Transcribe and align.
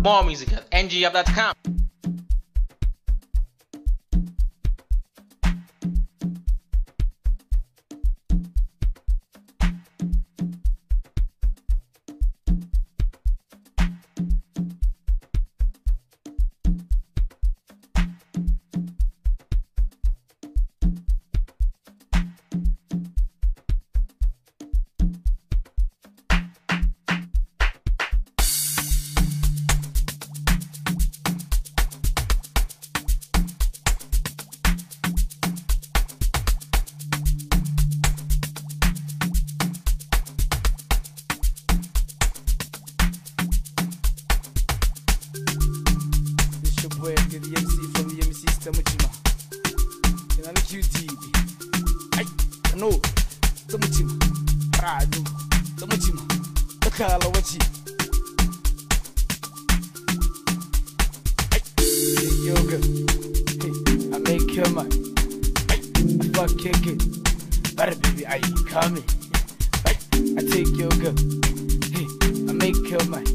More 0.00 0.24
music 0.24 0.52
at 0.52 0.70
ngup.com. 0.70 1.77
Stamuchima. 53.78 54.18
Radu, 54.82 55.24
Stamuchima. 55.76 56.22
Takala 56.80 57.26
wachi. 57.28 57.58
Hey, 61.78 62.30
yoga. 62.44 62.78
Hey, 63.62 63.72
I 64.14 64.18
make 64.18 64.54
your 64.54 64.68
mind. 64.70 64.94
I 65.70 65.76
fuck 66.34 66.58
kick 66.58 66.86
it. 66.86 67.76
But 67.76 68.00
baby, 68.02 68.26
I 68.26 68.40
coming. 68.68 69.04
I 69.86 70.42
take 70.50 70.76
your 70.76 70.90
girl. 70.98 71.14
Hey, 71.92 72.06
I 72.48 72.52
make 72.52 72.90
your 72.90 73.04
mind. 73.06 73.28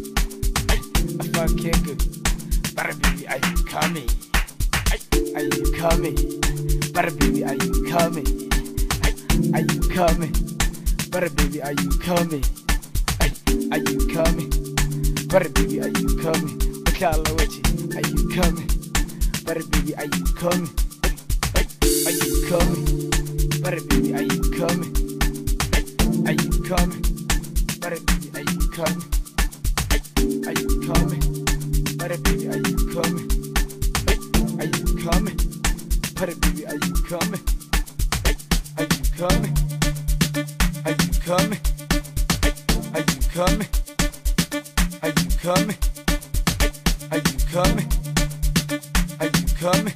I 0.70 1.28
fuck 1.34 1.56
kick 1.58 1.88
it. 1.88 2.76
But 2.76 3.02
baby, 3.02 3.28
are 3.28 3.38
you 3.38 3.64
coming? 3.64 4.10
Are 5.36 5.42
you 5.42 5.74
coming? 5.78 6.16
But 6.94 7.18
baby, 7.20 7.46
are 7.46 7.56
you 7.56 7.88
coming? 7.90 8.53
Are 9.34 9.62
you 9.62 9.80
coming? 9.90 10.32
But 11.10 11.36
baby, 11.36 11.60
are 11.64 11.72
you 11.74 11.90
coming? 11.98 12.44
Hey, 13.20 13.32
are 13.72 13.80
you 13.80 13.98
coming? 14.14 14.50
But 15.28 15.52
baby, 15.56 15.82
are 15.82 15.90
you 15.90 16.06
coming? 16.22 16.60
Wakala 16.86 17.26
wachi, 17.34 17.62
are 17.98 18.06
you 18.14 18.30
coming? 18.30 18.70
But 19.44 19.58
baby, 19.72 19.96
are 19.98 20.06
you 20.06 20.24
coming? 20.38 20.70
Are 22.06 22.14
you 22.14 22.46
coming? 22.48 22.86
But 23.64 23.74
baby, 23.90 24.14
are 24.14 24.22
you 24.22 24.42
coming? 24.54 24.94
Are 26.28 26.38
you 26.38 26.52
coming? 26.70 27.02
But 27.82 28.06
baby, 28.06 28.30
are 28.38 28.46
you 28.46 28.62
coming? 28.70 29.02
Are 30.46 30.54
you 30.62 30.70
coming? 30.86 31.24
But 31.98 32.12
baby, 32.22 32.46
are 32.54 32.62
you 32.62 32.78
coming? 32.94 33.28
Are 34.60 34.70
you 34.70 34.86
coming? 35.02 35.38
But 36.14 36.30
baby, 36.40 36.66
are 36.68 36.78
you 36.78 36.94
coming? 37.10 37.42
Are 39.14 39.16
you 39.16 39.28
coming? 39.28 39.54
Are 40.84 40.92
you 40.92 41.14
coming? 41.22 41.60
Are 42.94 43.00
you 43.00 43.20
coming? 43.30 43.68
Are 45.04 45.10
you 45.10 45.30
coming? 45.38 45.78
Are 47.12 47.20
you 47.20 47.38
coming? 47.52 47.88
Are 49.20 49.28
you 49.28 49.46
coming? 49.60 49.94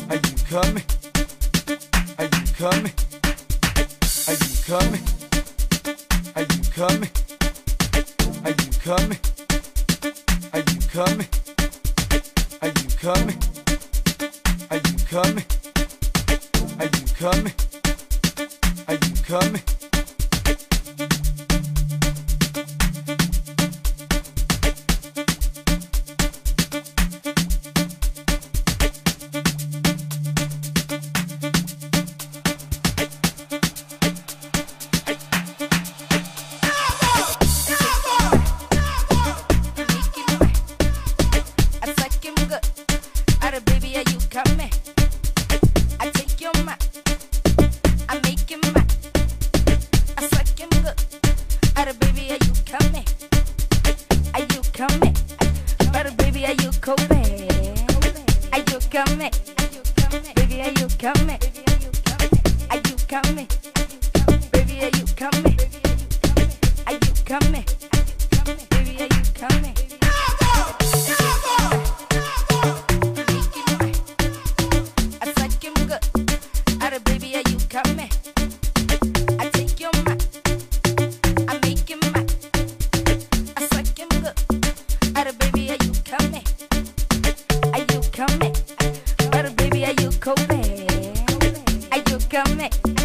Are 0.00 0.16
you 0.16 0.34
coming? 0.48 0.82
Are 2.18 2.24
you 2.24 2.42
coming? 4.66 5.00
Are 6.34 6.50
you 6.50 6.70
coming? 6.74 7.10
Are 10.52 10.58
you 10.58 10.80
coming? 10.90 11.28
Are 12.62 12.68
you 12.68 12.88
coming? 12.98 13.38
Are 14.70 14.76
you 14.76 14.96
coming? 15.06 15.44
Are 16.80 16.86
you 16.86 17.06
coming? 17.20 17.53
come. 19.34 19.83
Coming? 63.22 63.46
Baby, 64.50 64.82
are 64.82 64.90
you 64.98 65.06
coming? 65.14 65.56
Are 66.84 66.94
you 66.94 67.00
coming? 67.24 67.64
Baby, 68.70 68.92
are 68.98 69.06
you 69.06 69.22
coming? 69.34 69.74
Are 91.92 92.02
you 92.10 92.18
coming? 92.28 93.03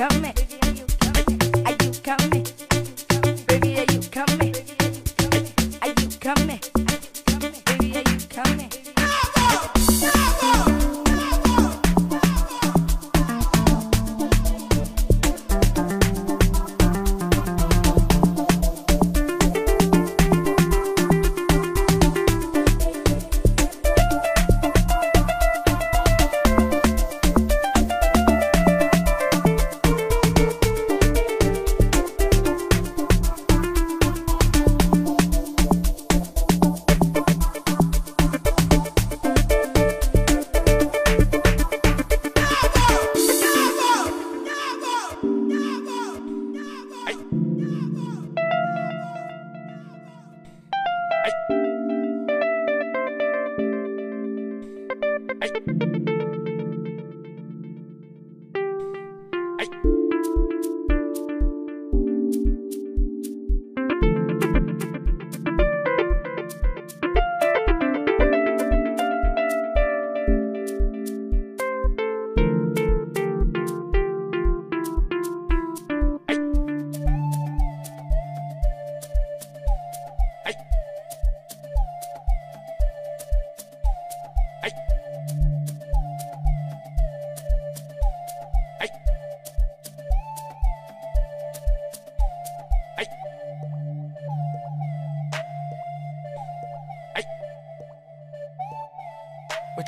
Coming? 0.00 0.34
Are 1.66 1.76
you 1.84 1.92
coming? 2.02 2.39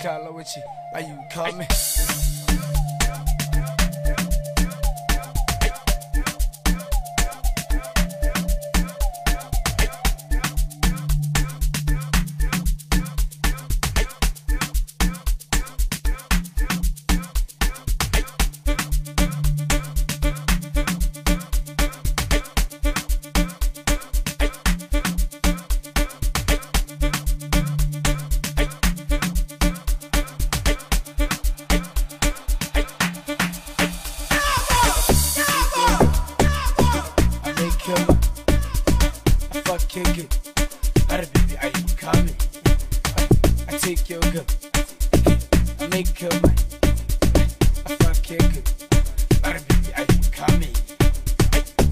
Carlo 0.03 0.33
with 0.33 0.57
you. 0.57 0.63
Are 0.95 1.01
you 1.01 1.17
coming? 1.31 1.69
Make 45.89 46.21
your 46.21 46.31
mind. 46.43 46.65
I 47.87 47.97
fuck 47.97 48.23
kick 48.23 48.43
it. 48.43 48.67
Better 49.43 49.61
baby, 49.69 49.93
are 49.97 50.07
you 50.13 50.21
coming? 50.31 50.75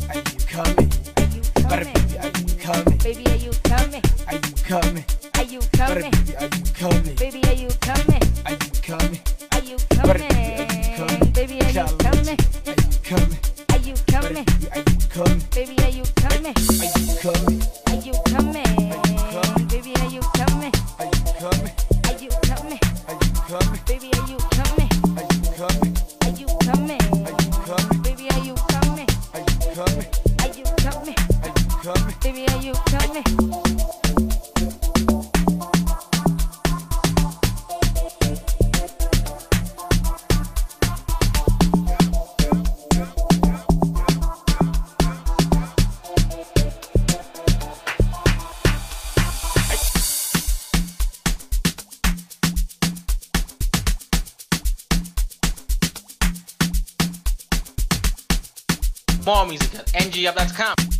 Are 0.09 0.17
you 0.17 0.39
coming? 0.47 0.91
Are 1.17 1.29
you 1.35 1.43
coming? 1.55 1.95
baby, 1.95 2.17
are 2.19 2.31
you 2.37 2.55
coming? 2.59 2.99
Baby, 2.99 3.25
are 3.27 3.37
you 3.37 3.53
coming? 3.65 4.03
Are 4.29 4.35
you 4.35 4.53
coming? 4.65 5.05
Are 5.35 5.43
you 5.45 5.61
coming? 5.73 6.11
baby, 6.11 6.35
are 6.37 6.45
you 6.45 6.61
coming? 6.75 7.15
Baby, 7.17 7.41
are 7.49 7.55
you 7.55 7.69
coming? 7.81 8.23
Are 8.47 8.53
you 8.53 8.69
coming? 8.83 9.21
Are 9.53 9.61
you 9.61 9.77
coming? 9.91 10.29
baby, 11.33 11.61
are 11.61 11.71
you 11.71 11.87
coming? 11.99 12.39
Are 12.61 12.77
you 12.77 13.01
coming? 13.03 13.39
Are 13.71 13.79
you 13.79 13.95
coming? 14.07 14.47
Are 14.47 14.79
you 14.79 14.97
Better 15.01 15.09
coming? 15.09 15.43
baby, 15.51 15.77
are 15.83 15.91
you 15.91 16.05
coming? 16.21 16.55
Baby, 16.55 16.55
are 16.55 16.55
you 16.79 17.03
coming? 17.21 17.63
Are 17.87 17.97
you 17.97 18.13
coming? 18.31 18.57
Are 18.61 18.75
you 18.87 18.93
coming? 19.31 19.67
Baby, 19.69 19.93
are 19.97 20.11
you 20.11 20.21
coming? 20.39 20.73
Are 20.99 21.07
you 21.07 21.21
coming? 21.41 21.75
Are 22.05 22.19
you 22.19 22.31
coming? 22.43 22.81
Coming? 23.51 23.81
Baby, 23.85 24.13
are 24.15 24.29
you 24.29 24.40
More 59.31 59.47
music 59.47 59.73
at 59.75 59.87
ngup.com. 59.87 61.00